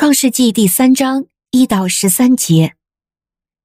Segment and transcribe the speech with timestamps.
[0.00, 2.72] 创世纪第三章一到十三节，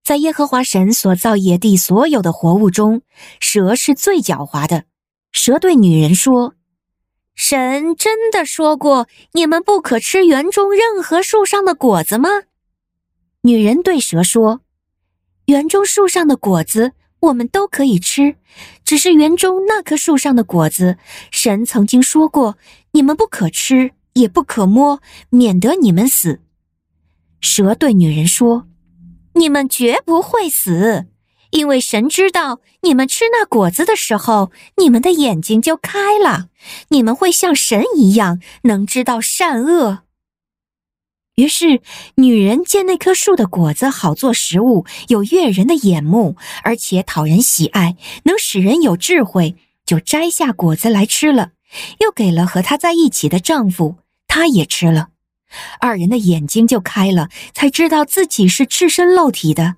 [0.04, 3.04] 在耶和华神所造野地所有的活物中，
[3.40, 4.84] 蛇是最狡猾的。
[5.32, 6.56] 蛇对女人说
[7.36, 12.28] ：“神真的说过，你们不可吃园中任何树上的果子吗？”
[13.44, 14.60] 女人对蛇说
[15.48, 16.92] ：“园中树上的果子，
[17.22, 18.36] 我们都可以吃，
[18.84, 20.98] 只是园中那棵树上的果子，
[21.32, 22.58] 神曾经说过，
[22.92, 26.42] 你们不可吃。”也不可摸，免得你们死。
[27.40, 28.68] 蛇对女人说
[29.36, 31.06] ：“你们绝不会死，
[31.52, 36.48] 因为神知道你们吃那果子的时候，你们的眼睛就开了，
[36.90, 40.00] 你们会像神一样，能知道善恶。”
[41.36, 41.82] 于是，
[42.16, 51.52] 女人见那棵树的果子好做食物，有悦人的眼目，而且讨人喜爱，能使人有智慧，就摘下果子来吃了，
[52.00, 53.98] 又给了和她在一起的丈夫。
[54.36, 55.12] 他也吃了，
[55.80, 59.76] 二人的眼睛就开了，才知道自己是赤身露体的。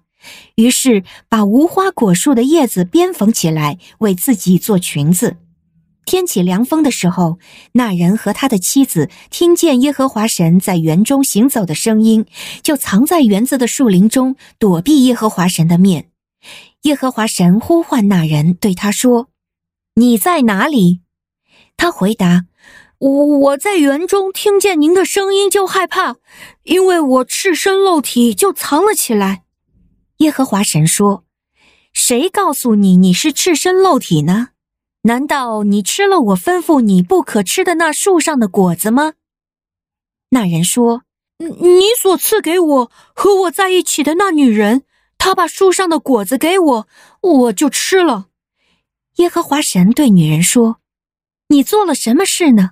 [0.56, 5.38] 于是把无花果树的叶子编缝起来，为自己做裙子。
[6.06, 7.38] 天起凉风的时候，
[7.74, 12.26] 那人和他的妻子听见耶和华神在园中行走的声音，
[12.64, 16.10] 就藏在园子的树林中，躲避耶和华神的面。
[16.82, 19.28] 耶和华神呼唤那人，对他说
[19.94, 21.02] ：“你在哪里？”
[21.78, 22.46] 他回答。
[23.00, 26.16] 我我在园中听见您的声音就害怕，
[26.64, 29.44] 因为我赤身露体就藏了起来。
[30.18, 31.24] 耶和华神说
[31.94, 34.50] ：“谁告诉你你是赤身露体呢？
[35.04, 39.14] 难道你吃了我吩咐你不可吃的那树上的果子吗？”
[40.32, 41.04] 那人说
[41.38, 44.86] ：“你所赐给我和我在一起的那女人，
[45.20, 46.88] 她把树上的果子给我，
[47.22, 48.30] 我就吃了。”
[49.18, 50.78] 耶和华神对女人说
[51.50, 52.72] ：“你做了什么事呢？”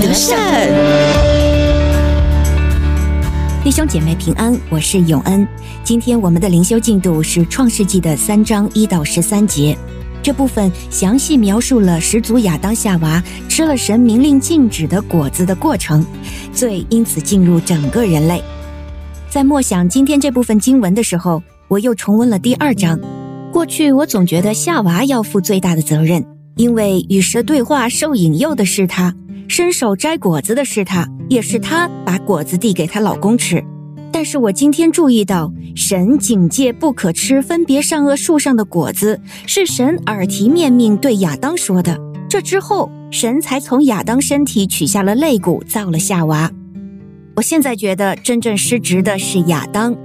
[0.00, 0.34] 得胜，
[3.62, 5.46] 弟兄姐妹平安，我是永恩。
[5.84, 9.76] 今天我们的灵修进度是创世纪的三章一到十三节，
[10.22, 16.02] 这部分详细描述了始祖亚当夏娃吃了神明令禁止的果子的过程，
[16.50, 18.42] 罪因此进入整个人类。
[19.28, 22.98] 在默想今天这部分经文的时候，我又重温了第二章。
[23.52, 26.24] 过去我总觉得夏娃要负最大的责任，
[26.56, 29.14] 因为与蛇对话受引诱的是她。
[29.50, 33.60] 伸手摘果子的是她，也是她把果子递给她老公吃。
[34.12, 41.98] 但是我今天注意到，神警戒不可吃分别善恶树上的果子，是神耳提面命对亚当说的。
[42.28, 46.48] 这之后，神才从亚当身体取下了肋骨，造了夏娃。
[47.34, 49.96] 我现在觉得真正失职的是亚当。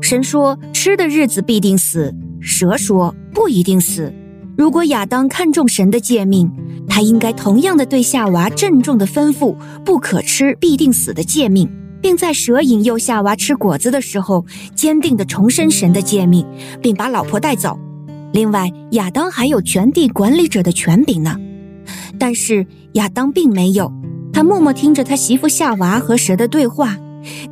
[0.00, 4.14] 神说吃的日子必定死，蛇说不一定死。
[4.60, 6.52] 如果亚当看重神的诫命，
[6.86, 9.56] 他应该同样的对夏娃郑重的吩咐
[9.86, 11.66] 不可吃必定死的诫命，
[12.02, 14.44] 并在蛇引诱夏娃吃果子的时候，
[14.74, 16.46] 坚定的重申神的诫命，
[16.82, 17.78] 并把老婆带走。
[18.34, 21.34] 另外，亚当还有全地管理者的权柄呢。
[22.18, 23.90] 但是亚当并没有，
[24.30, 26.98] 他默默听着他媳妇夏娃和蛇的对话。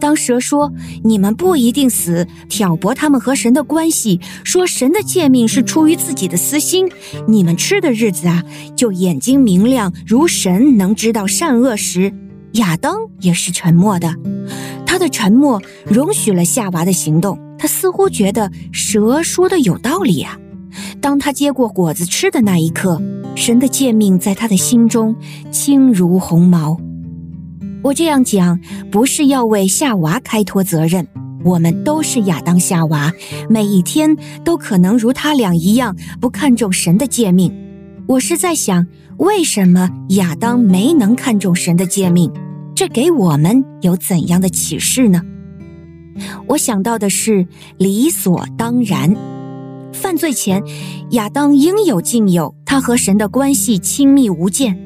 [0.00, 0.72] 当蛇说
[1.04, 6.88] “你们不一定死”，挑拨他们和神的关系，说神的诫命是出于自己的私心，
[7.26, 8.42] 你们吃的日子啊，
[8.76, 12.12] 就眼睛明亮，如神能知道善恶时，
[12.52, 14.14] 亚当也是沉默的。
[14.86, 20.38] 他的沉默容许了夏娃的行动，他似乎觉得蛇说的有道理啊。
[21.00, 23.00] 当他接过果子吃的那一刻，
[23.36, 25.14] 神的诫命在他的心中
[25.50, 26.76] 轻如鸿毛。
[27.82, 28.58] 我这样讲，
[28.90, 31.06] 不是要为夏娃开脱责任，
[31.44, 33.12] 我们都是亚当夏娃，
[33.48, 37.52] 每一天都可能如他俩一样不看重神的诫命。
[38.08, 38.86] 我是在想，
[39.18, 42.30] 为什么亚当没能看重神的诫命？
[42.74, 45.22] 这给我们有怎样的启示呢？
[46.48, 47.46] 我想到的是
[47.76, 49.14] 理所当然，
[49.92, 50.62] 犯罪前，
[51.10, 54.76] 亚当应有尽有，他和神的关系亲密无间。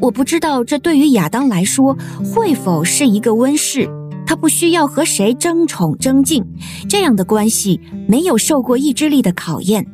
[0.00, 3.88] 我不知道这对于亚当来说会否是一个温室，
[4.26, 6.44] 他不需要和谁争宠争竞，
[6.88, 9.86] 这样的关系没有受过意志力的考验，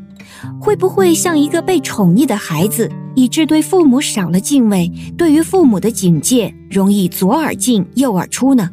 [0.61, 8.69] 会不会像一个被宠溺的孩子，以致对父母少了敬畏，对于父母的警戒容易左耳进右耳出呢？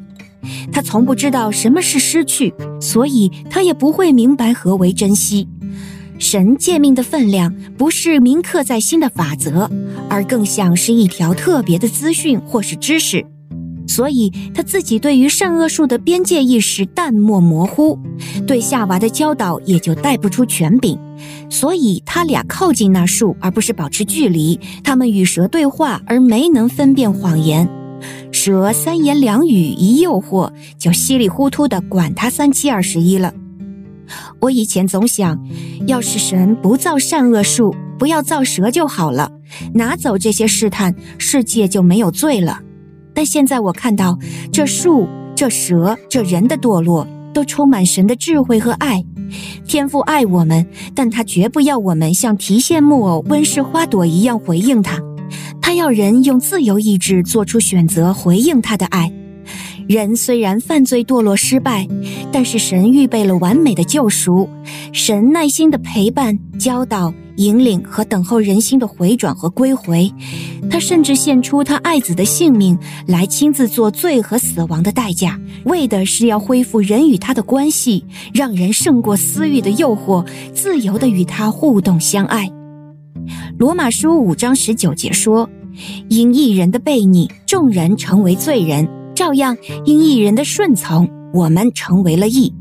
[0.72, 5.48] 他从不知道什么是失去，所以他也不会明白何为珍惜。
[6.20, 9.72] 神诫命的分量不是铭刻在心的法则，
[10.10, 13.26] 而更像是一条特别的资讯或是知识。
[13.88, 17.98] 所以他自己对于善恶树的边界意识淡漠模糊，
[18.46, 21.00] 对夏娃的教导也就带不出权柄。
[21.50, 24.60] 所以他俩靠近那树，而不是保持距离。
[24.84, 27.68] 他们与蛇对话，而没能分辨谎言。
[28.32, 33.34] 蛇三言两语一诱惑，就稀里糊涂的管他三七二十一了。
[34.40, 35.40] 我以前总想，
[35.88, 39.32] 要是神不造善恶树，不要造蛇就好了，
[39.74, 42.60] 拿走这些试探，世界就没有罪了。
[43.14, 44.18] 但现在我看到，
[44.52, 49.04] 这树、这蛇、这人的堕落，都充满神的智慧和爱。
[49.68, 50.66] 天父爱我们，
[50.96, 55.00] 但他绝不要我们像提线木偶、温室花朵一样回应他。
[55.62, 59.14] 他要人用自由意志做出选择，回应他的爱。
[59.90, 61.88] 人虽然犯罪堕落失败，
[62.32, 64.48] 但是神预备了完美的救赎。
[64.94, 67.12] 神耐心的陪伴、教导。
[67.38, 70.12] 引领和等候人心的回转和归回，
[70.70, 72.78] 他甚至献出他爱子的性命
[73.08, 78.04] 来亲自做罪和死亡的代价，为的是要恢复人与他的关系，
[78.34, 82.52] 让人胜过私欲的诱惑，自由地与他互动相爱。
[83.58, 85.50] 罗马书五章十九节说
[86.10, 88.86] ：“因一人的悖逆，众人成为罪人；
[89.20, 92.54] 照样因一人的顺从，我们成为了义。”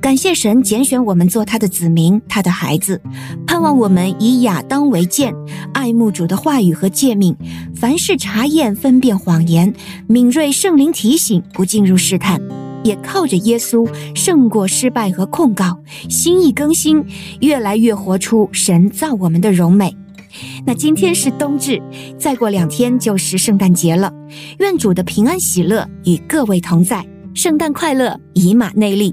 [0.00, 3.02] 感谢神拣选我们做他的子民，他的孩子，
[3.48, 5.34] 盼望我们以亚当为鉴，
[5.74, 7.36] 爱慕主的话语和诫命，
[7.74, 9.74] 凡事查验分辨谎言，
[10.06, 12.40] 敏锐圣灵提醒，不进入试探，
[12.84, 13.84] 也靠着耶稣
[14.14, 17.04] 胜过失败和控告，心意更新，
[17.40, 19.96] 越来越活出神造我们的荣美。
[20.66, 21.82] 那今天是冬至，
[22.18, 24.12] 再过两天就是圣诞节了，
[24.58, 29.12] 愿主的平安喜乐与各位同在，圣诞快乐，以马内利。